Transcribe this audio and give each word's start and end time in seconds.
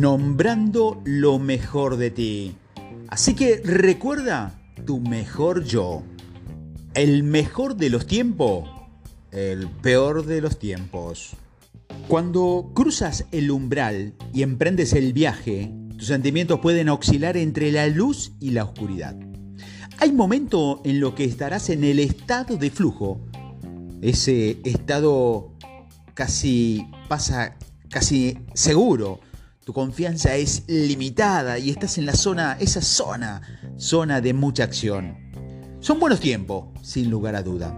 nombrando 0.00 1.02
lo 1.04 1.38
mejor 1.38 1.98
de 1.98 2.10
ti. 2.10 2.56
Así 3.08 3.34
que 3.34 3.60
recuerda 3.62 4.58
tu 4.86 4.98
mejor 4.98 5.64
yo. 5.64 6.02
El 6.94 7.22
mejor 7.22 7.76
de 7.76 7.90
los 7.90 8.06
tiempos, 8.06 8.68
el 9.30 9.68
peor 9.68 10.24
de 10.24 10.40
los 10.40 10.58
tiempos. 10.58 11.32
Cuando 12.08 12.70
cruzas 12.74 13.26
el 13.30 13.50
umbral 13.50 14.14
y 14.32 14.42
emprendes 14.42 14.94
el 14.94 15.12
viaje, 15.12 15.70
tus 15.98 16.06
sentimientos 16.06 16.60
pueden 16.60 16.88
oscilar 16.88 17.36
entre 17.36 17.70
la 17.70 17.86
luz 17.86 18.32
y 18.40 18.52
la 18.52 18.64
oscuridad. 18.64 19.14
Hay 19.98 20.12
momentos 20.12 20.80
en 20.84 20.98
los 21.00 21.12
que 21.12 21.24
estarás 21.24 21.68
en 21.68 21.84
el 21.84 21.98
estado 21.98 22.56
de 22.56 22.70
flujo, 22.70 23.20
ese 24.00 24.60
estado 24.64 25.52
casi 26.14 26.86
pasa 27.06 27.58
casi 27.90 28.38
seguro, 28.54 29.20
tu 29.70 29.74
confianza 29.74 30.34
es 30.34 30.64
limitada 30.66 31.56
y 31.56 31.70
estás 31.70 31.96
en 31.96 32.04
la 32.04 32.14
zona, 32.14 32.56
esa 32.58 32.82
zona, 32.82 33.40
zona 33.76 34.20
de 34.20 34.34
mucha 34.34 34.64
acción. 34.64 35.16
Son 35.78 36.00
buenos 36.00 36.18
tiempos, 36.18 36.64
sin 36.82 37.08
lugar 37.08 37.36
a 37.36 37.42
duda. 37.44 37.72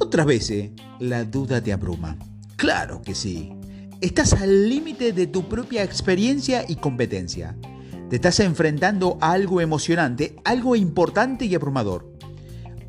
Otras 0.00 0.26
veces, 0.26 0.72
la 0.98 1.22
duda 1.22 1.60
te 1.60 1.72
abruma. 1.72 2.18
Claro 2.56 3.00
que 3.00 3.14
sí. 3.14 3.52
Estás 4.00 4.32
al 4.32 4.68
límite 4.68 5.12
de 5.12 5.28
tu 5.28 5.48
propia 5.48 5.84
experiencia 5.84 6.64
y 6.66 6.74
competencia. 6.74 7.56
Te 8.10 8.16
estás 8.16 8.40
enfrentando 8.40 9.16
a 9.20 9.30
algo 9.30 9.60
emocionante, 9.60 10.34
algo 10.44 10.74
importante 10.74 11.44
y 11.44 11.54
abrumador. 11.54 12.12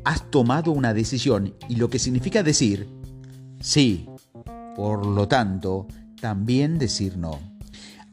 Has 0.02 0.32
tomado 0.32 0.72
una 0.72 0.94
decisión 0.94 1.54
y 1.68 1.76
lo 1.76 1.90
que 1.90 2.00
significa 2.00 2.42
decir 2.42 2.88
sí. 3.60 4.08
Por 4.74 5.06
lo 5.06 5.28
tanto, 5.28 5.86
también 6.20 6.76
decir 6.76 7.16
no 7.16 7.55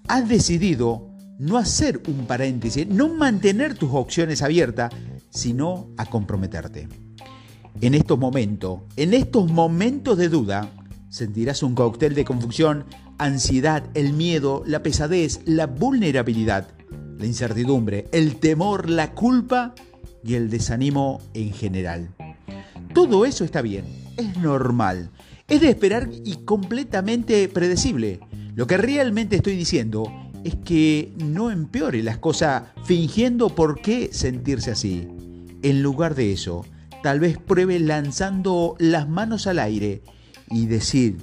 has 0.08 0.28
decidido 0.28 1.10
no 1.40 1.58
hacer 1.58 2.02
un 2.08 2.26
paréntesis, 2.26 2.88
no 2.88 3.10
mantener 3.10 3.76
tus 3.76 3.90
opciones 3.94 4.42
abiertas, 4.42 4.94
sino 5.30 5.90
a 5.98 6.06
comprometerte. 6.06 6.88
En 7.82 7.96
estos 7.96 8.20
momentos, 8.20 8.82
en 8.96 9.14
estos 9.14 9.52
momentos 9.52 10.18
de 10.18 10.30
duda, 10.30 10.70
sentirás 11.10 11.64
un 11.64 11.76
cóctel 11.76 12.16
de 12.16 12.24
confusión, 12.24 12.86
ansiedad, 13.18 13.84
el 13.94 14.14
miedo, 14.14 14.64
la 14.66 14.84
pesadez, 14.84 15.42
la 15.46 15.68
vulnerabilidad, 15.68 16.68
la 17.18 17.26
incertidumbre, 17.26 18.08
el 18.12 18.38
temor, 18.38 18.90
la 18.90 19.12
culpa 19.12 19.74
y 20.24 20.36
el 20.36 20.50
desánimo 20.50 21.20
en 21.34 21.52
general. 21.52 22.10
Todo 22.94 23.26
eso 23.26 23.44
está 23.44 23.62
bien, 23.62 23.86
es 24.18 24.38
normal, 24.38 25.10
es 25.48 25.62
de 25.62 25.70
esperar 25.70 26.10
y 26.24 26.38
completamente 26.46 27.48
predecible. 27.50 28.20
Lo 28.56 28.68
que 28.68 28.78
realmente 28.78 29.38
estoy 29.38 29.56
diciendo 29.56 30.12
es 30.44 30.56
que 30.58 31.12
no 31.18 31.50
empeore 31.50 32.04
las 32.04 32.20
cosas 32.20 32.64
fingiendo 32.84 33.50
por 33.50 33.82
qué 33.82 34.10
sentirse 34.12 34.72
así. 34.72 35.08
En 35.64 35.82
lugar 35.82 36.14
de 36.14 36.34
eso, 36.34 36.66
tal 37.02 37.20
vez 37.20 37.38
pruebe 37.38 37.80
lanzando 37.80 38.76
las 38.78 39.10
manos 39.10 39.48
al 39.48 39.58
aire 39.58 40.04
y 40.50 40.68
decir, 40.68 41.18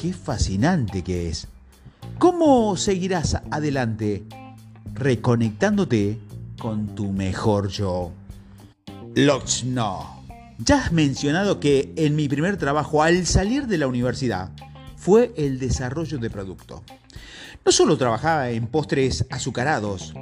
qué 0.00 0.12
fascinante 0.12 1.02
que 1.02 1.28
es. 1.28 1.48
¿Cómo 2.18 2.76
seguirás 2.76 3.38
adelante? 3.50 4.24
Reconectándote 4.94 6.18
con 6.60 6.94
tu 6.94 7.10
mejor 7.12 7.68
yo. 7.68 8.12
no. 9.64 10.18
Ya 10.58 10.82
has 10.82 10.92
mencionado 10.92 11.60
que 11.60 11.92
en 11.96 12.16
mi 12.16 12.28
primer 12.28 12.56
trabajo 12.56 13.02
al 13.02 13.26
salir 13.26 13.66
de 13.66 13.78
la 13.78 13.86
universidad 13.86 14.50
fue 14.98 15.32
el 15.36 15.58
desarrollo 15.58 16.18
de 16.18 16.28
producto. 16.28 16.82
No 17.64 17.72
solo 17.72 17.96
trabajaba 17.96 18.50
en 18.50 18.66
postres 18.66 19.26
azucarados, 19.30 20.12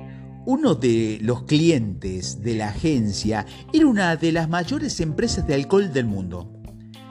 uno 0.44 0.74
de 0.74 1.18
los 1.22 1.44
clientes 1.44 2.42
de 2.42 2.56
la 2.56 2.68
agencia 2.68 3.46
era 3.72 3.86
una 3.86 4.16
de 4.16 4.32
las 4.32 4.48
mayores 4.48 5.00
empresas 5.00 5.46
de 5.46 5.54
alcohol 5.54 5.92
del 5.92 6.04
mundo. 6.04 6.52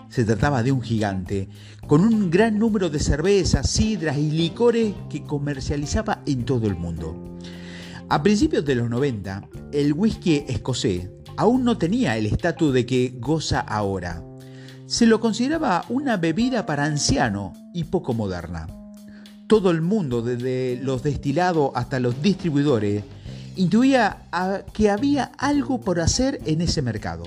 Se 0.10 0.24
trataba 0.24 0.64
de 0.64 0.72
un 0.72 0.82
gigante, 0.82 1.50
con 1.88 2.02
un 2.02 2.30
gran 2.30 2.58
número 2.60 2.90
de 2.90 3.00
cervezas, 3.00 3.70
sidras 3.70 4.18
y 4.18 4.32
licores 4.32 4.94
que 5.10 5.24
comercializaba 5.24 6.22
en 6.26 6.46
todo 6.46 6.68
el 6.68 6.76
mundo. 6.76 7.38
A 8.08 8.22
principios 8.22 8.64
de 8.64 8.76
los 8.76 8.90
90, 8.90 9.50
el 9.74 9.94
whisky 9.94 10.46
escocés 10.48 11.10
aún 11.36 11.66
no 11.66 11.78
tenía 11.78 12.16
el 12.16 12.28
estatus 12.28 12.74
de 12.74 12.86
que 12.86 13.16
goza 13.20 13.60
ahora 13.60 14.24
se 14.88 15.06
lo 15.08 15.20
consideraba 15.20 15.86
una 15.90 16.18
bebida 16.18 16.66
para 16.66 16.86
anciano 16.86 17.54
y 17.74 17.86
poco 17.86 18.14
moderna. 18.14 18.68
Todo 19.48 19.72
el 19.72 19.82
mundo, 19.82 20.22
desde 20.22 20.80
los 20.82 21.04
destilados 21.04 21.72
hasta 21.76 22.00
los 22.00 22.22
distribuidores, 22.22 23.04
intuía 23.56 24.24
que 24.74 24.90
había 24.90 25.32
algo 25.38 25.82
por 25.82 26.00
hacer 26.00 26.40
en 26.46 26.62
ese 26.62 26.82
mercado, 26.82 27.24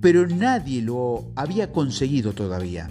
pero 0.00 0.26
nadie 0.26 0.82
lo 0.82 1.30
había 1.34 1.72
conseguido 1.72 2.32
todavía. 2.32 2.90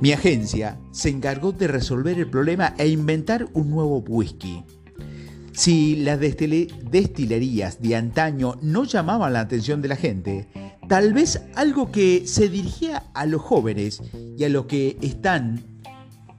Mi 0.00 0.12
agencia 0.12 0.78
se 0.92 1.08
encargó 1.08 1.52
de 1.52 1.68
resolver 1.68 2.18
el 2.18 2.28
problema 2.28 2.74
e 2.78 2.88
inventar 2.88 3.48
un 3.54 3.70
nuevo 3.70 3.98
whisky. 4.06 4.62
Si 5.52 5.96
las 5.96 6.20
destilerías 6.20 7.80
de 7.80 7.96
antaño 7.96 8.58
no 8.60 8.84
llamaban 8.84 9.32
la 9.32 9.40
atención 9.40 9.80
de 9.80 9.88
la 9.88 9.96
gente, 9.96 10.48
Tal 10.88 11.12
vez 11.12 11.42
algo 11.56 11.90
que 11.90 12.28
se 12.28 12.48
dirigía 12.48 13.02
a 13.12 13.26
los 13.26 13.42
jóvenes 13.42 14.00
y 14.38 14.44
a 14.44 14.48
los 14.48 14.66
que 14.66 14.96
están, 15.02 15.60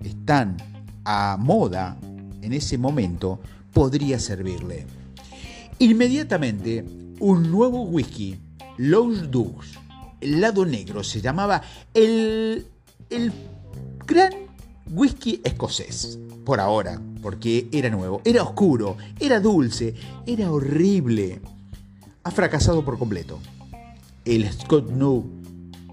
están 0.02 0.56
a 1.04 1.36
moda 1.38 1.98
en 2.42 2.54
ese 2.54 2.78
momento 2.78 3.42
podría 3.74 4.20
servirle. 4.20 4.86
Inmediatamente, 5.80 6.86
un 7.20 7.52
nuevo 7.52 7.84
whisky, 7.84 8.38
Los 8.78 9.30
Dogs, 9.30 9.74
el 10.22 10.40
lado 10.40 10.66
negro, 10.66 11.04
se 11.04 11.20
llamaba 11.20 11.62
el, 11.94 12.66
el 13.10 13.34
gran 14.08 14.32
whisky 14.90 15.42
escocés, 15.44 16.20
por 16.46 16.62
ahora, 16.62 17.02
porque 17.22 17.68
era 17.74 17.90
nuevo, 17.90 18.22
era 18.24 18.44
oscuro, 18.44 18.96
era 19.20 19.42
dulce, 19.42 19.94
era 20.26 20.50
horrible. 20.50 21.42
Ha 22.24 22.32
fracasado 22.32 22.86
por 22.86 22.98
completo 22.98 23.40
el 24.28 24.52
Scott 24.52 24.92
New 24.92 25.26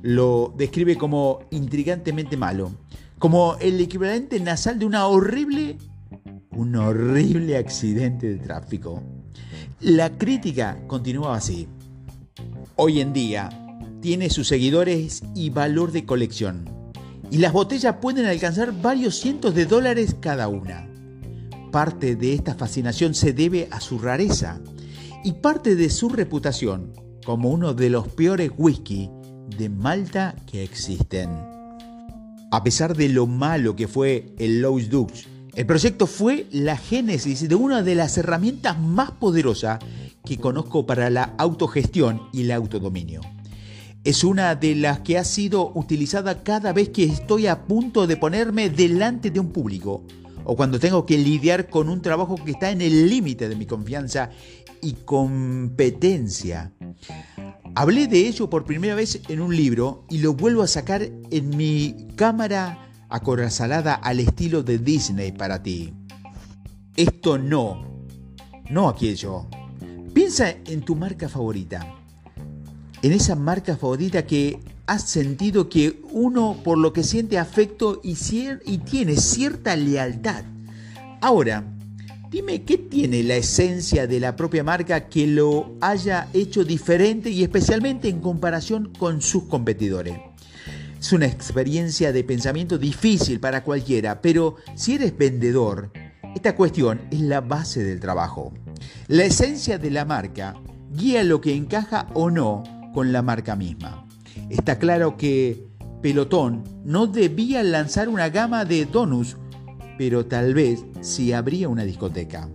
lo 0.03 0.53
describe 0.59 0.97
como 0.97 1.41
intrigantemente 1.51 2.37
malo, 2.37 2.73
como 3.19 3.57
el 3.61 3.81
equivalente 3.81 4.41
nasal 4.41 4.79
de 4.79 4.87
una 4.87 5.07
horrible, 5.07 5.79
un 6.51 6.75
horrible 6.75 7.57
accidente 7.57 8.29
de 8.29 8.39
tráfico. 8.39 9.03
La 9.81 10.19
crítica 10.19 10.79
continúa 10.89 11.37
así. 11.37 11.69
Hoy 12.77 13.01
en 13.01 13.13
día 13.13 13.49
tiene 14.03 14.29
sus 14.31 14.49
seguidores 14.49 15.23
y 15.35 15.51
valor 15.51 15.93
de 15.93 16.05
colección, 16.05 16.65
y 17.31 17.39
las 17.39 17.53
botellas 17.53 17.97
pueden 18.03 18.27
alcanzar 18.27 18.73
varios 18.83 19.17
cientos 19.17 19.55
de 19.55 19.65
dólares 19.65 20.17
cada 20.21 20.49
una. 20.49 20.89
Parte 21.71 22.17
de 22.17 22.35
esta 22.35 22.55
fascinación 22.55 23.15
se 23.15 23.33
debe 23.33 23.69
a 23.71 23.81
su 23.81 23.99
rareza 23.99 24.61
y 25.25 25.33
parte 25.33 25.77
de 25.77 25.89
su 25.89 26.09
reputación 26.09 27.04
como 27.25 27.51
uno 27.51 27.75
de 27.75 27.91
los 27.91 28.07
peores 28.09 28.51
whisky 28.57 29.11
de 29.57 29.69
Malta 29.69 30.37
que 30.47 30.63
existen. 30.63 31.31
A 32.51 32.63
pesar 32.63 32.97
de 32.97 33.09
lo 33.09 33.27
malo 33.27 33.75
que 33.75 33.89
fue 33.89 34.35
el 34.39 34.61
Lowe's 34.61 34.89
Dukes, 34.91 35.27
el 35.55 35.67
proyecto 35.67 36.07
fue 36.07 36.47
la 36.51 36.77
génesis 36.77 37.49
de 37.49 37.55
una 37.55 37.83
de 37.83 37.95
las 37.95 38.17
herramientas 38.19 38.79
más 38.79 39.11
poderosas 39.13 39.79
que 40.25 40.39
conozco 40.39 40.87
para 40.87 41.11
la 41.11 41.35
autogestión 41.39 42.23
y 42.33 42.43
el 42.43 42.53
autodominio. 42.53 43.21
Es 44.05 44.23
una 44.23 44.55
de 44.55 44.75
las 44.75 45.01
que 45.01 45.17
ha 45.17 45.25
sido 45.25 45.73
utilizada 45.75 46.43
cada 46.43 46.73
vez 46.73 46.91
que 46.91 47.05
estoy 47.05 47.47
a 47.47 47.67
punto 47.67 48.07
de 48.07 48.17
ponerme 48.17 48.69
delante 48.69 49.31
de 49.31 49.41
un 49.41 49.51
público 49.51 50.05
o 50.45 50.57
cuando 50.57 50.79
tengo 50.79 51.07
que 51.07 51.19
lidiar 51.19 51.69
con 51.69 51.89
un 51.89 52.03
trabajo 52.03 52.37
que 52.37 52.53
está 52.53 52.71
en 52.71 52.83
el 52.83 53.09
límite 53.09 53.49
de 53.49 53.57
mi 53.57 53.67
confianza 53.67 54.31
y 54.85 54.93
competencia. 54.93 56.73
Hablé 57.75 58.07
de 58.07 58.29
ello 58.29 58.51
por 58.51 58.65
primera 58.65 58.95
vez 58.95 59.21
en 59.29 59.41
un 59.41 59.57
libro 59.57 60.05
y 60.11 60.19
lo 60.19 60.35
vuelvo 60.35 60.63
a 60.63 60.69
sacar 60.69 61.03
en 61.03 61.57
mi 61.57 62.09
cámara 62.15 62.91
acorazalada 63.09 63.95
al 63.95 64.21
estilo 64.21 64.63
de 64.63 64.79
Disney 64.79 65.33
para 65.33 65.63
ti. 65.63 65.93
Esto 66.95 67.39
no, 67.39 68.07
no 68.71 68.89
aquello. 68.89 69.47
Piensa 70.13 70.51
en 70.51 70.83
tu 70.83 70.95
marca 70.95 71.29
favorita. 71.29 71.85
En 73.03 73.13
esa 73.13 73.35
marca 73.35 73.77
favorita 73.77 74.27
que 74.27 74.61
has 74.87 75.03
sentido 75.03 75.69
que 75.69 76.03
uno 76.13 76.59
por 76.63 76.79
lo 76.79 76.93
que 76.93 77.03
siente 77.03 77.39
afecto 77.39 78.01
y, 78.05 78.17
y 78.67 78.79
tiene 78.79 79.17
cierta 79.17 79.75
lealtad. 79.77 80.45
Ahora, 81.21 81.74
Dime 82.35 82.65
qué 82.65 82.79
tiene 82.79 83.23
la 83.23 83.37
esencia 83.37 84.09
de 84.09 84.19
la 84.19 84.35
propia 84.35 84.65
marca 84.65 85.09
que 85.09 85.25
lo 85.25 85.77
haya 85.81 86.27
hecho 86.33 86.65
diferente 86.65 87.31
y 87.31 87.45
especialmente 87.45 88.09
en 88.09 88.19
comparación 88.19 88.91
con 88.99 89.23
sus 89.23 89.45
competidores. 89.45 90.19
Es 90.99 91.13
una 91.13 91.27
experiencia 91.27 92.11
de 92.11 92.25
pensamiento 92.25 92.77
difícil 92.77 93.39
para 93.39 93.63
cualquiera, 93.63 94.21
pero 94.21 94.57
si 94.75 94.95
eres 94.95 95.17
vendedor 95.17 95.93
Esta 96.35 96.57
cuestión 96.57 97.03
es 97.13 97.21
la 97.21 97.41
base 97.41 97.85
del 97.85 98.01
trabajo. 98.01 98.53
La 99.07 99.23
esencia 99.23 99.79
de 99.79 99.93
la 99.93 100.05
marca 100.05 100.57
guía 100.91 101.23
lo 101.23 101.41
que 101.41 101.55
encaja 101.55 102.09
o 102.15 102.33
no 102.33 102.65
con 102.93 103.13
la 103.13 103.23
marca 103.23 103.55
misma. 103.55 104.09
Está 104.51 104.81
claro 104.81 105.17
que 105.17 105.69
Pelotón 106.03 106.65
no 106.85 107.07
debía 107.07 107.63
lanzar 107.63 108.09
una 108.09 108.29
gama 108.29 108.65
de 108.65 108.87
donuts, 108.87 109.37
pero 109.99 110.27
tal 110.27 110.55
vez 110.55 110.85
sí 111.01 111.33
habría 111.33 111.69
una 111.69 111.85
discoteca. 111.85 112.49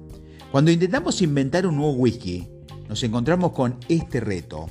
Cuando 0.51 0.71
intentamos 0.71 1.21
inventar 1.21 1.67
un 1.67 1.77
nuevo 1.77 1.93
whisky, 1.93 2.47
nos 2.87 3.03
encontramos 3.03 3.51
con 3.51 3.77
este 3.87 4.19
reto. 4.19 4.67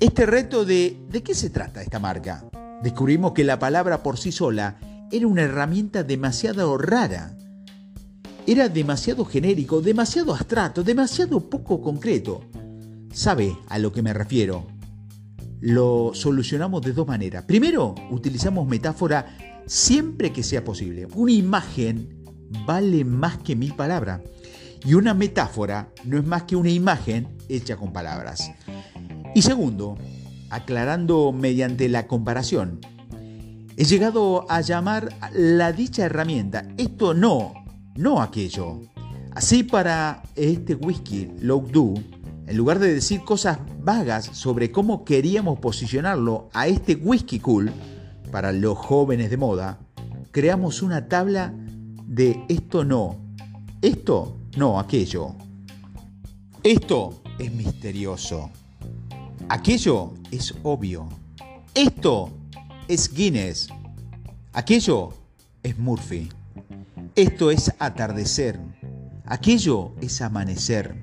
Este 0.00 0.24
reto 0.24 0.64
de 0.64 0.96
¿de 1.10 1.22
qué 1.22 1.34
se 1.34 1.50
trata 1.50 1.82
esta 1.82 1.98
marca? 1.98 2.44
Descubrimos 2.82 3.32
que 3.32 3.44
la 3.44 3.58
palabra 3.58 4.02
por 4.02 4.18
sí 4.18 4.32
sola 4.32 4.78
era 5.12 5.26
una 5.26 5.42
herramienta 5.42 6.02
demasiado 6.02 6.78
rara. 6.78 7.36
Era 8.46 8.68
demasiado 8.68 9.26
genérico, 9.26 9.82
demasiado 9.82 10.32
abstracto, 10.32 10.82
demasiado 10.82 11.50
poco 11.50 11.82
concreto. 11.82 12.42
¿Sabe 13.12 13.56
a 13.68 13.78
lo 13.78 13.92
que 13.92 14.02
me 14.02 14.14
refiero? 14.14 14.66
Lo 15.60 16.12
solucionamos 16.14 16.80
de 16.80 16.94
dos 16.94 17.06
maneras. 17.06 17.44
Primero, 17.44 17.94
utilizamos 18.10 18.66
metáfora 18.66 19.26
siempre 19.66 20.32
que 20.32 20.42
sea 20.42 20.64
posible. 20.64 21.06
Una 21.14 21.32
imagen 21.32 22.20
vale 22.66 23.04
más 23.04 23.38
que 23.38 23.56
mil 23.56 23.74
palabras. 23.74 24.20
Y 24.84 24.94
una 24.94 25.14
metáfora 25.14 25.92
no 26.04 26.18
es 26.18 26.24
más 26.24 26.44
que 26.44 26.56
una 26.56 26.70
imagen 26.70 27.28
hecha 27.48 27.76
con 27.76 27.92
palabras. 27.92 28.50
Y 29.34 29.42
segundo, 29.42 29.98
aclarando 30.48 31.32
mediante 31.32 31.88
la 31.88 32.06
comparación, 32.06 32.80
he 33.76 33.84
llegado 33.84 34.46
a 34.50 34.60
llamar 34.60 35.14
la 35.32 35.72
dicha 35.72 36.04
herramienta 36.04 36.66
esto 36.76 37.14
no, 37.14 37.54
no 37.96 38.20
aquello. 38.20 38.80
Así 39.32 39.62
para 39.62 40.22
este 40.34 40.74
whisky 40.74 41.30
Low 41.40 41.66
Do, 41.70 41.94
en 42.46 42.56
lugar 42.56 42.80
de 42.80 42.92
decir 42.92 43.22
cosas 43.22 43.58
vagas 43.80 44.24
sobre 44.32 44.72
cómo 44.72 45.04
queríamos 45.04 45.60
posicionarlo 45.60 46.48
a 46.52 46.66
este 46.66 46.96
whisky 46.96 47.38
cool 47.38 47.70
para 48.30 48.52
los 48.52 48.78
jóvenes 48.78 49.30
de 49.30 49.36
moda, 49.36 49.78
creamos 50.30 50.82
una 50.82 51.08
tabla 51.08 51.52
de 52.06 52.44
esto 52.48 52.84
no, 52.84 53.16
esto 53.82 54.36
no 54.56 54.78
aquello. 54.78 55.34
Esto 56.62 57.22
es 57.38 57.52
misterioso. 57.52 58.50
Aquello 59.48 60.12
es 60.30 60.54
obvio. 60.62 61.08
Esto 61.74 62.30
es 62.88 63.12
Guinness. 63.12 63.68
Aquello 64.52 65.14
es 65.62 65.78
Murphy. 65.78 66.28
Esto 67.14 67.50
es 67.50 67.72
atardecer. 67.78 68.60
Aquello 69.24 69.92
es 70.00 70.20
amanecer. 70.20 70.94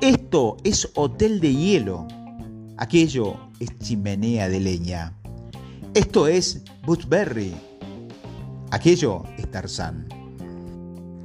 Esto 0.00 0.56
es 0.64 0.90
hotel 0.94 1.40
de 1.40 1.54
hielo. 1.54 2.08
Aquello 2.76 3.36
es 3.60 3.78
chimenea 3.78 4.48
de 4.48 4.60
leña. 4.60 5.12
Esto 5.94 6.26
es 6.26 6.62
Butberry. 6.84 7.54
Aquello 8.70 9.22
es 9.38 9.50
Tarzán 9.50 10.08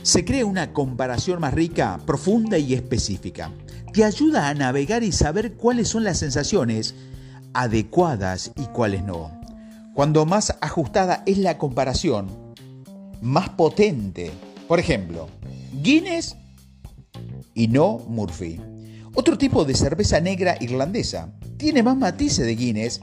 se 0.01 0.23
crea 0.23 0.45
una 0.45 0.73
comparación 0.73 1.39
más 1.41 1.53
rica, 1.53 1.99
profunda 2.05 2.57
y 2.57 2.73
específica. 2.73 3.51
Te 3.93 4.03
ayuda 4.03 4.47
a 4.47 4.53
navegar 4.53 5.03
y 5.03 5.11
saber 5.11 5.53
cuáles 5.53 5.89
son 5.89 6.03
las 6.03 6.17
sensaciones 6.19 6.95
adecuadas 7.53 8.51
y 8.55 8.63
cuáles 8.67 9.03
no. 9.03 9.31
Cuando 9.93 10.25
más 10.25 10.55
ajustada 10.61 11.23
es 11.25 11.37
la 11.37 11.57
comparación, 11.57 12.27
más 13.21 13.49
potente. 13.49 14.31
Por 14.67 14.79
ejemplo, 14.79 15.27
Guinness 15.81 16.35
y 17.53 17.67
no 17.67 17.99
Murphy. 18.07 18.59
Otro 19.13 19.37
tipo 19.37 19.65
de 19.65 19.75
cerveza 19.75 20.21
negra 20.21 20.57
irlandesa. 20.61 21.33
Tiene 21.57 21.83
más 21.83 21.97
matices 21.97 22.45
de 22.45 22.55
Guinness 22.55 23.01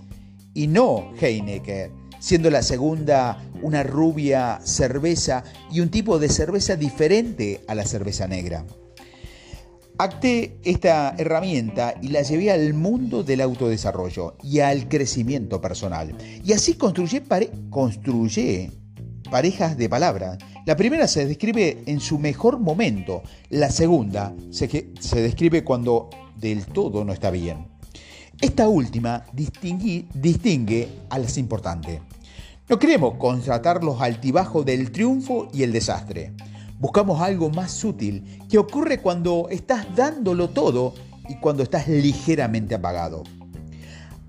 y 0.56 0.66
no 0.66 1.12
Heineken 1.20 2.06
siendo 2.18 2.50
la 2.50 2.62
segunda 2.62 3.38
una 3.62 3.82
rubia 3.82 4.58
cerveza 4.64 5.44
y 5.70 5.80
un 5.80 5.90
tipo 5.90 6.18
de 6.18 6.28
cerveza 6.28 6.74
diferente 6.74 7.60
a 7.68 7.74
la 7.74 7.84
cerveza 7.84 8.26
negra. 8.26 8.64
Acté 9.98 10.58
esta 10.64 11.14
herramienta 11.16 11.94
y 12.02 12.08
la 12.08 12.22
llevé 12.22 12.50
al 12.50 12.74
mundo 12.74 13.22
del 13.22 13.42
autodesarrollo 13.42 14.36
y 14.42 14.58
al 14.58 14.88
crecimiento 14.88 15.60
personal. 15.60 16.14
Y 16.44 16.52
así 16.52 16.74
construye, 16.74 17.22
parejas 19.30 19.78
de 19.78 19.88
palabra. 19.88 20.36
La 20.66 20.76
primera 20.76 21.06
se 21.06 21.26
describe 21.26 21.82
en 21.86 22.00
su 22.00 22.18
mejor 22.18 22.58
momento, 22.58 23.22
la 23.50 23.70
segunda 23.70 24.34
se, 24.50 24.92
se 24.98 25.22
describe 25.22 25.64
cuando 25.64 26.10
del 26.36 26.66
todo 26.66 27.04
no 27.04 27.12
está 27.12 27.30
bien. 27.30 27.75
Esta 28.40 28.68
última 28.68 29.24
distingue 29.32 30.88
a 31.08 31.18
las 31.18 31.38
importantes. 31.38 32.00
No 32.68 32.78
queremos 32.78 33.14
constatar 33.14 33.82
los 33.82 34.02
altibajos 34.02 34.66
del 34.66 34.92
triunfo 34.92 35.48
y 35.54 35.62
el 35.62 35.72
desastre. 35.72 36.34
Buscamos 36.78 37.22
algo 37.22 37.48
más 37.48 37.70
sutil 37.70 38.40
que 38.50 38.58
ocurre 38.58 39.00
cuando 39.00 39.48
estás 39.50 39.86
dándolo 39.96 40.50
todo 40.50 40.92
y 41.30 41.36
cuando 41.36 41.62
estás 41.62 41.88
ligeramente 41.88 42.74
apagado. 42.74 43.22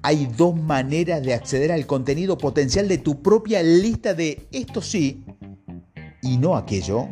Hay 0.04 0.25
dos 0.38 0.56
maneras 0.56 1.21
de 1.21 1.33
acceder 1.33 1.74
al 1.74 1.86
contenido 1.86 2.38
potencial 2.38 2.88
de 2.88 3.00
tu 3.00 3.21
propia 3.21 3.62
lista 3.62 4.13
de 4.13 4.48
esto 4.54 4.81
sí 4.81 5.25
y 6.21 6.38
no 6.38 6.56
aquello. 6.56 7.09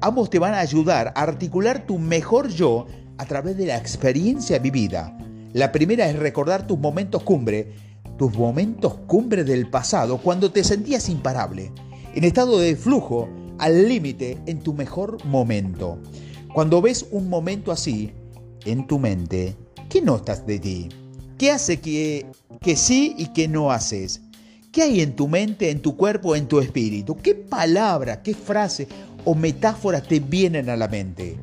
Ambos 0.00 0.30
te 0.30 0.38
van 0.38 0.54
a 0.54 0.60
ayudar 0.60 1.08
a 1.08 1.22
articular 1.22 1.86
tu 1.86 1.98
mejor 1.98 2.48
yo 2.50 2.86
a 3.18 3.24
través 3.24 3.56
de 3.56 3.66
la 3.66 3.76
experiencia 3.76 4.60
vivida 4.60 5.16
la 5.52 5.72
primera 5.72 6.08
es 6.08 6.16
recordar 6.16 6.66
tus 6.66 6.78
momentos 6.78 7.24
cumbre, 7.24 7.72
tus 8.16 8.32
momentos 8.34 8.94
cumbre 9.08 9.42
del 9.42 9.68
pasado, 9.68 10.18
cuando 10.18 10.52
te 10.52 10.62
sentías 10.62 11.08
imparable, 11.08 11.72
en 12.14 12.22
estado 12.22 12.60
de 12.60 12.76
flujo, 12.76 13.28
al 13.58 13.88
límite, 13.88 14.38
en 14.46 14.60
tu 14.60 14.74
mejor 14.74 15.24
momento. 15.24 15.98
Cuando 16.54 16.80
ves 16.80 17.04
un 17.10 17.28
momento 17.28 17.72
así, 17.72 18.12
en 18.64 18.86
tu 18.86 19.00
mente, 19.00 19.56
¿qué 19.88 20.00
notas 20.00 20.46
de 20.46 20.60
ti? 20.60 20.88
¿Qué 21.36 21.50
hace 21.50 21.80
que, 21.80 22.26
que 22.60 22.76
sí 22.76 23.16
y 23.18 23.32
que 23.32 23.48
no 23.48 23.72
haces? 23.72 24.20
¿Qué 24.70 24.82
hay 24.82 25.00
en 25.00 25.16
tu 25.16 25.26
mente, 25.26 25.70
en 25.70 25.82
tu 25.82 25.96
cuerpo, 25.96 26.36
en 26.36 26.46
tu 26.46 26.60
espíritu? 26.60 27.16
¿Qué 27.16 27.34
palabra, 27.34 28.22
qué 28.22 28.34
frase 28.34 28.86
o 29.24 29.34
metáfora 29.34 30.00
te 30.00 30.20
vienen 30.20 30.70
a 30.70 30.76
la 30.76 30.86
mente? 30.86 31.38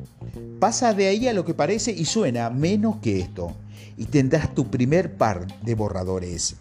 Pasa 0.58 0.94
de 0.94 1.08
ahí 1.08 1.28
a 1.28 1.34
lo 1.34 1.44
que 1.44 1.52
parece 1.52 1.92
y 1.92 2.06
suena 2.06 2.48
menos 2.48 2.96
que 3.02 3.20
esto 3.20 3.54
y 3.96 4.06
tendrás 4.06 4.54
tu 4.54 4.70
primer 4.70 5.16
par 5.16 5.46
de 5.62 5.74
borradores. 5.74 6.56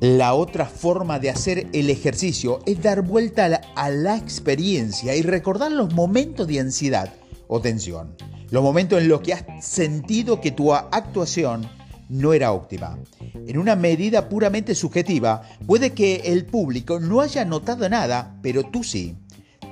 La 0.00 0.32
otra 0.32 0.64
forma 0.64 1.18
de 1.18 1.28
hacer 1.28 1.66
el 1.74 1.90
ejercicio 1.90 2.60
es 2.64 2.82
dar 2.82 3.02
vuelta 3.02 3.60
a 3.74 3.90
la, 3.90 4.16
experiencia 4.16 5.14
y 5.14 5.20
recordar 5.20 5.70
los 5.70 5.92
momentos 5.92 6.48
de 6.48 6.58
ansiedad 6.58 7.12
o 7.48 7.60
tensión, 7.60 8.16
los 8.50 8.62
momentos 8.62 8.98
en 8.98 9.08
los 9.08 9.20
que 9.20 9.34
has 9.34 9.44
sentido 9.62 10.40
que 10.40 10.52
tu 10.52 10.72
actuación 10.72 11.68
no 12.08 12.32
era 12.32 12.52
óptima. 12.52 12.98
En 13.46 13.58
una 13.58 13.76
medida 13.76 14.30
puramente 14.30 14.74
subjetiva, 14.74 15.42
puede 15.66 15.92
que 15.92 16.16
el 16.24 16.46
público 16.46 16.98
no 16.98 17.20
haya 17.20 17.44
notado 17.44 17.86
nada, 17.90 18.38
pero 18.40 18.62
tú 18.62 18.82
sí. 18.82 19.16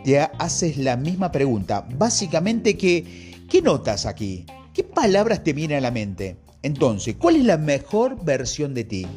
Te 0.05 0.21
haces 0.21 0.76
la 0.76 0.99
misma 0.99 1.33
pregunta, 1.33 1.88
básicamente 1.97 2.76
que, 2.76 3.47
¿qué 3.49 3.62
notas 3.62 4.05
aquí? 4.05 4.45
¿Qué 4.78 4.85
palabras 4.85 5.42
te 5.42 5.52
vienen 5.52 5.78
a 5.78 5.80
la 5.80 5.90
mente? 5.90 6.37
Entonces, 6.62 7.16
¿cuál 7.16 7.35
es 7.35 7.44
la 7.44 7.58
mejor 7.58 8.25
versión 8.25 8.75
de 8.75 8.85
ti? 8.85 9.08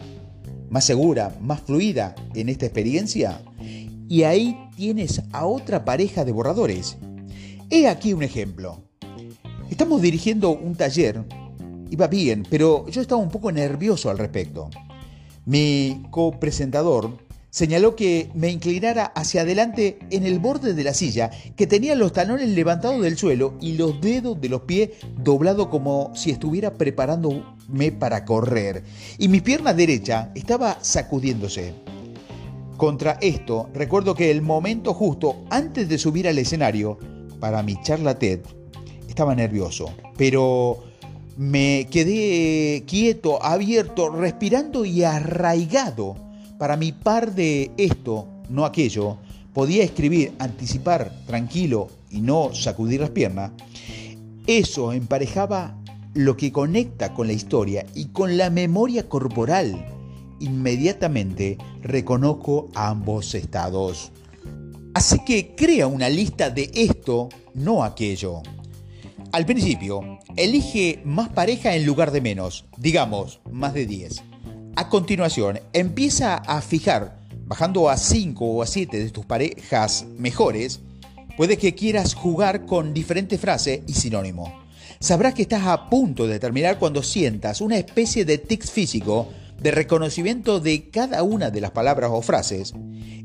¿Más 0.71 0.83
segura, 0.85 1.37
más 1.39 1.61
fluida 1.61 2.15
en 2.33 2.49
esta 2.49 2.65
experiencia? 2.65 3.43
Y 4.09 4.23
ahí 4.23 4.57
tienes 4.75 5.21
a 5.31 5.45
otra 5.45 5.85
pareja 5.85 6.25
de 6.25 6.31
borradores. 6.31 6.97
He 7.69 7.87
aquí 7.87 8.11
un 8.13 8.23
ejemplo. 8.23 8.81
Estamos 9.69 10.01
dirigiendo 10.01 10.49
un 10.49 10.73
taller, 10.73 11.23
iba 11.91 12.07
bien, 12.07 12.43
pero 12.49 12.89
yo 12.89 12.99
estaba 12.99 13.21
un 13.21 13.29
poco 13.29 13.51
nervioso 13.51 14.09
al 14.09 14.17
respecto. 14.17 14.67
Mi 15.45 16.01
copresentador 16.09 17.19
Señaló 17.51 17.97
que 17.97 18.29
me 18.33 18.49
inclinara 18.49 19.07
hacia 19.07 19.41
adelante 19.41 19.99
en 20.09 20.25
el 20.25 20.39
borde 20.39 20.73
de 20.73 20.85
la 20.85 20.93
silla, 20.93 21.31
que 21.57 21.67
tenía 21.67 21.95
los 21.95 22.13
talones 22.13 22.47
levantados 22.47 23.01
del 23.01 23.17
suelo 23.17 23.55
y 23.59 23.73
los 23.73 23.99
dedos 23.99 24.39
de 24.39 24.47
los 24.47 24.61
pies 24.61 24.91
doblados 25.17 25.67
como 25.67 26.15
si 26.15 26.31
estuviera 26.31 26.75
preparándome 26.75 27.91
para 27.91 28.23
correr, 28.23 28.83
y 29.17 29.27
mi 29.27 29.41
pierna 29.41 29.73
derecha 29.73 30.31
estaba 30.33 30.77
sacudiéndose. 30.81 31.73
Contra 32.77 33.17
esto, 33.19 33.69
recuerdo 33.73 34.15
que 34.15 34.31
el 34.31 34.41
momento 34.41 34.93
justo 34.93 35.43
antes 35.49 35.89
de 35.89 35.97
subir 35.97 36.29
al 36.29 36.37
escenario 36.37 36.97
para 37.41 37.63
mi 37.63 37.75
charla 37.81 38.17
TED, 38.17 38.39
estaba 39.09 39.35
nervioso, 39.35 39.93
pero 40.15 40.85
me 41.35 41.89
quedé 41.91 42.85
quieto, 42.87 43.43
abierto, 43.43 44.09
respirando 44.09 44.85
y 44.85 45.03
arraigado 45.03 46.30
para 46.61 46.77
mi 46.77 46.91
par 46.91 47.33
de 47.33 47.71
esto, 47.75 48.27
no 48.49 48.65
aquello, 48.65 49.17
podía 49.51 49.83
escribir, 49.83 50.33
anticipar, 50.37 51.11
tranquilo 51.25 51.87
y 52.11 52.21
no 52.21 52.53
sacudir 52.53 53.01
las 53.01 53.09
piernas, 53.09 53.49
eso 54.45 54.93
emparejaba 54.93 55.75
lo 56.13 56.37
que 56.37 56.51
conecta 56.51 57.15
con 57.15 57.25
la 57.25 57.33
historia 57.33 57.87
y 57.95 58.09
con 58.09 58.37
la 58.37 58.51
memoria 58.51 59.09
corporal. 59.09 59.87
Inmediatamente 60.39 61.57
reconozco 61.81 62.69
ambos 62.75 63.33
estados. 63.33 64.11
Así 64.93 65.17
que 65.25 65.55
crea 65.55 65.87
una 65.87 66.09
lista 66.09 66.51
de 66.51 66.69
esto, 66.75 67.29
no 67.55 67.83
aquello. 67.83 68.43
Al 69.31 69.47
principio, 69.47 70.19
elige 70.35 71.01
más 71.05 71.29
pareja 71.29 71.75
en 71.75 71.87
lugar 71.87 72.11
de 72.11 72.21
menos, 72.21 72.65
digamos, 72.77 73.39
más 73.49 73.73
de 73.73 73.87
10. 73.87 74.25
A 74.81 74.89
continuación, 74.89 75.59
empieza 75.73 76.37
a 76.37 76.59
fijar, 76.59 77.19
bajando 77.45 77.87
a 77.87 77.97
5 77.97 78.43
o 78.43 78.63
a 78.63 78.65
7 78.65 78.97
de 78.97 79.11
tus 79.11 79.27
parejas 79.27 80.07
mejores, 80.17 80.79
puede 81.37 81.59
que 81.59 81.75
quieras 81.75 82.15
jugar 82.15 82.65
con 82.65 82.91
diferentes 82.91 83.39
frases 83.39 83.81
y 83.85 83.93
sinónimos. 83.93 84.49
Sabrás 84.99 85.35
que 85.35 85.43
estás 85.43 85.67
a 85.67 85.87
punto 85.87 86.25
de 86.25 86.39
terminar 86.39 86.79
cuando 86.79 87.03
sientas 87.03 87.61
una 87.61 87.77
especie 87.77 88.25
de 88.25 88.39
tic 88.39 88.65
físico 88.65 89.27
de 89.61 89.69
reconocimiento 89.69 90.59
de 90.59 90.89
cada 90.89 91.21
una 91.21 91.51
de 91.51 91.61
las 91.61 91.69
palabras 91.69 92.09
o 92.11 92.23
frases, 92.23 92.73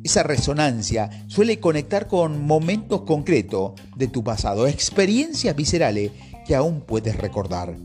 esa 0.04 0.24
resonancia 0.24 1.08
suele 1.26 1.58
conectar 1.58 2.06
con 2.06 2.44
momentos 2.44 3.00
concretos 3.04 3.72
de 3.96 4.08
tu 4.08 4.22
pasado, 4.22 4.66
experiencias 4.66 5.56
viscerales 5.56 6.12
que 6.46 6.54
aún 6.54 6.82
puedes 6.82 7.16
recordar. 7.16 7.78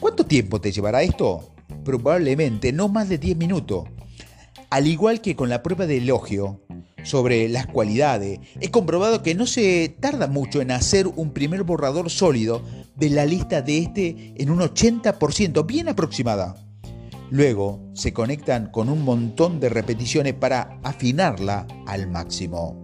¿Cuánto 0.00 0.24
tiempo 0.24 0.58
te 0.58 0.72
llevará 0.72 1.02
esto? 1.02 1.50
Probablemente 1.84 2.72
no 2.72 2.88
más 2.88 3.08
de 3.08 3.18
10 3.18 3.36
minutos. 3.36 3.84
Al 4.70 4.86
igual 4.86 5.20
que 5.20 5.34
con 5.34 5.48
la 5.48 5.62
prueba 5.62 5.86
de 5.86 5.98
elogio 5.98 6.60
sobre 7.02 7.48
las 7.48 7.66
cualidades, 7.66 8.38
he 8.60 8.70
comprobado 8.70 9.22
que 9.22 9.34
no 9.34 9.46
se 9.46 9.96
tarda 10.00 10.26
mucho 10.26 10.60
en 10.60 10.70
hacer 10.70 11.06
un 11.08 11.32
primer 11.32 11.64
borrador 11.64 12.10
sólido 12.10 12.62
de 12.96 13.10
la 13.10 13.26
lista 13.26 13.62
de 13.62 13.78
este 13.78 14.34
en 14.36 14.50
un 14.50 14.60
80%, 14.60 15.66
bien 15.66 15.88
aproximada. 15.88 16.54
Luego 17.30 17.80
se 17.94 18.12
conectan 18.12 18.70
con 18.70 18.88
un 18.88 19.04
montón 19.04 19.60
de 19.60 19.68
repeticiones 19.68 20.34
para 20.34 20.78
afinarla 20.82 21.66
al 21.86 22.08
máximo. 22.08 22.80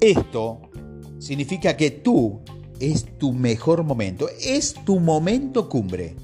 Esto 0.00 0.62
significa 1.18 1.76
que 1.76 1.90
tú 1.90 2.40
es 2.80 3.18
tu 3.18 3.32
mejor 3.32 3.84
momento, 3.84 4.28
es 4.40 4.74
tu 4.84 4.98
momento 4.98 5.68
cumbre. 5.68 6.16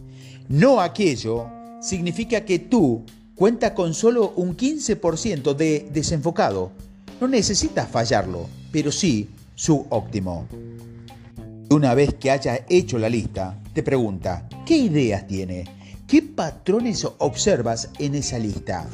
No 0.49 0.81
aquello 0.81 1.51
significa 1.81 2.45
que 2.45 2.59
tú 2.59 3.05
cuenta 3.35 3.75
con 3.75 3.95
solo 3.95 4.33
un 4.37 4.57
15% 4.57 5.55
de 5.55 5.89
desenfocado. 5.93 6.73
No 7.21 7.29
necesitas 7.29 7.89
fallarlo, 7.89 8.47
pero 8.73 8.91
sí 8.91 9.29
su 9.55 9.87
óptimo. 9.91 10.47
Una 11.71 11.95
vez 11.95 12.15
que 12.15 12.31
haya 12.31 12.65
hecho 12.69 12.99
la 12.99 13.09
lista, 13.09 13.61
te 13.73 13.83
pregunta, 13.83 14.49
¿qué 14.65 14.77
ideas 14.77 15.27
tiene? 15.27 15.65
¿Qué 16.07 16.23
patrones 16.23 17.07
observas 17.19 17.91
en 17.99 18.15
esa 18.15 18.39
lista? 18.39 18.89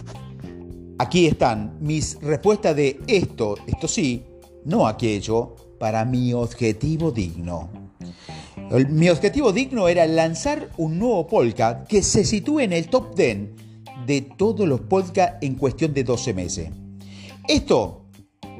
Aquí 0.98 1.26
están 1.26 1.76
mis 1.80 2.18
respuestas 2.20 2.74
de 2.76 3.00
esto, 3.06 3.56
esto 3.66 3.88
sí, 3.88 4.24
no 4.64 4.86
aquello, 4.86 5.56
para 5.78 6.04
mi 6.04 6.32
objetivo 6.32 7.10
digno. 7.10 7.68
Mi 8.88 9.10
objetivo 9.10 9.52
digno 9.52 9.86
era 9.86 10.06
lanzar 10.06 10.70
un 10.78 10.98
nuevo 10.98 11.26
podcast 11.26 11.86
que 11.86 12.02
se 12.02 12.24
sitúe 12.24 12.60
en 12.60 12.72
el 12.72 12.88
top 12.88 13.14
10 13.14 13.50
de 14.06 14.22
todos 14.22 14.66
los 14.66 14.80
podcasts 14.80 15.36
en 15.42 15.56
cuestión 15.56 15.92
de 15.92 16.04
12 16.04 16.32
meses. 16.32 16.70
Esto 17.46 18.06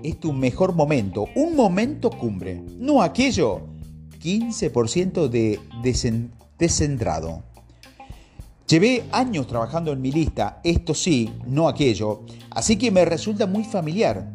es 0.02 0.20
tu 0.20 0.34
mejor 0.34 0.74
momento, 0.74 1.28
un 1.34 1.56
momento 1.56 2.10
cumbre, 2.10 2.62
no 2.78 3.00
aquello 3.00 3.62
15% 4.22 5.28
de 5.28 5.58
descentrado. 6.58 7.42
Llevé 8.68 9.04
años 9.12 9.46
trabajando 9.46 9.92
en 9.92 10.02
mi 10.02 10.12
lista, 10.12 10.60
esto 10.62 10.92
sí, 10.92 11.32
no 11.46 11.68
aquello, 11.68 12.26
así 12.50 12.76
que 12.76 12.90
me 12.90 13.06
resulta 13.06 13.46
muy 13.46 13.64
familiar. 13.64 14.30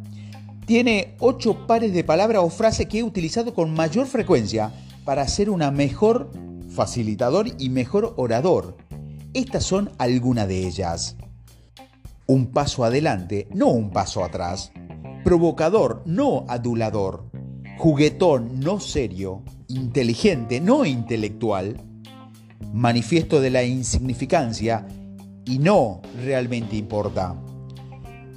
Tiene 0.65 1.13
ocho 1.19 1.67
pares 1.67 1.93
de 1.93 2.03
palabras 2.03 2.41
o 2.43 2.50
frases 2.50 2.88
que 2.88 2.98
he 2.98 3.03
utilizado 3.03 3.53
con 3.53 3.75
mayor 3.75 4.07
frecuencia 4.07 4.74
para 5.07 5.25
ser 5.25 5.49
una 5.49 5.71
mejor 5.71 6.29
facilitador 6.67 7.47
y 7.57 7.69
mejor 7.69 8.13
orador. 8.17 8.75
Estas 9.33 9.63
son 9.63 9.89
algunas 9.99 10.49
de 10.49 10.67
ellas. 10.67 11.15
Un 12.25 12.47
paso 12.47 12.83
adelante, 12.83 13.47
no 13.55 13.67
un 13.67 13.91
paso 13.91 14.25
atrás. 14.25 14.73
Provocador, 15.23 16.03
no 16.05 16.43
adulador. 16.49 17.23
Juguetón, 17.77 18.59
no 18.59 18.81
serio. 18.81 19.43
Inteligente, 19.69 20.59
no 20.59 20.83
intelectual 20.83 21.85
manifiesto 22.73 23.39
de 23.39 23.49
la 23.49 23.63
insignificancia 23.63 24.85
y 25.45 25.59
no 25.59 26.01
realmente 26.25 26.75
importa. 26.75 27.33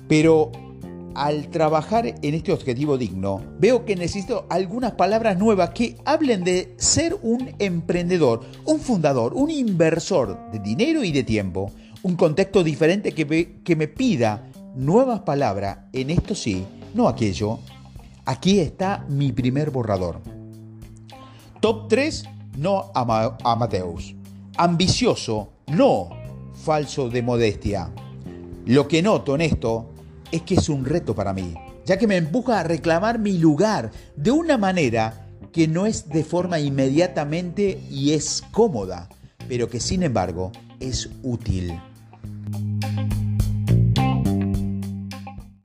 Pero 0.07 0.53
al 1.15 1.49
trabajar 1.49 2.07
en 2.07 2.35
este 2.35 2.53
objetivo 2.53 2.99
digno, 2.99 3.43
veo 3.59 3.85
que 3.85 3.97
necesito 3.97 4.47
algunas 4.49 4.93
palabras 4.93 5.39
nuevas 5.39 5.71
que 5.71 5.97
hablen 6.05 6.45
de 6.45 6.75
ser 6.79 7.17
un 7.23 7.51
emprendedor, 7.59 8.43
un 8.65 8.81
fundador, 8.81 9.35
un 9.35 9.51
inversor 9.51 10.51
de 10.53 10.59
dinero 10.59 11.05
y 11.05 11.13
de 11.13 11.23
tiempo, 11.23 11.73
un 12.03 12.17
contexto 12.17 12.65
diferente 12.65 13.13
que 13.13 13.61
que 13.63 13.77
me 13.77 13.89
pida 13.89 14.49
nuevas 14.75 15.21
palabras 15.21 15.79
en 15.93 16.11
esto 16.11 16.35
sí, 16.35 16.65
no 16.95 17.09
aquello. 17.09 17.59
Aquí 18.25 18.61
está 18.61 19.05
mi 19.09 19.33
primer 19.33 19.71
borrador. 19.71 20.21
Top 21.61 21.89
3, 21.89 22.25
no 22.57 22.91
Amateus 22.95 24.15
ambicioso, 24.61 25.53
no 25.69 26.11
falso 26.53 27.09
de 27.09 27.23
modestia. 27.23 27.91
Lo 28.67 28.87
que 28.87 29.03
noto 29.03 29.35
en 29.35 29.41
esto 29.41 29.89
es 30.33 30.43
que 30.43 30.55
es 30.55 30.69
un 30.69 30.85
reto 30.85 31.15
para 31.15 31.33
mí, 31.33 31.55
ya 31.85 31.99
que 31.99 32.07
me 32.07 32.17
empuja 32.17 32.61
a 32.61 32.65
reclamar 32.65 33.19
mi 33.19 33.39
lugar 33.39 33.91
de 34.17 34.31
una 34.31 34.59
manera 34.59 35.27
que 35.53 35.67
no 35.67 35.87
es 35.87 36.09
de 36.09 36.25
forma 36.25 36.61
inmediatamente 36.61 37.81
y 37.91 38.13
es 38.13 38.43
cómoda, 38.53 39.09
pero 39.49 39.69
que 39.69 39.81
sin 39.81 40.03
embargo 40.03 40.53
es 40.79 41.11
útil. 41.23 41.79